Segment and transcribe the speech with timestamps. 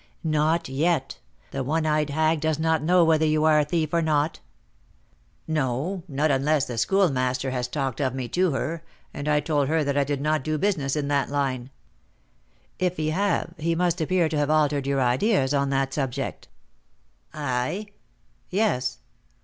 [0.23, 1.19] "Not yet;
[1.51, 4.39] the one eyed hag does not know whether you are a thief or not?"
[5.47, 8.81] "No, not unless the Schoolmaster has talked of me to her,
[9.13, 11.69] and told her that I did not do business in that line."
[12.79, 16.47] "If he have, you must appear to have altered your ideas on that subject."
[17.31, 17.85] "I?"
[18.49, 18.97] "Yes."